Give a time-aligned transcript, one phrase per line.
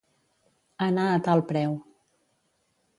[0.87, 1.79] Anar a tal preu.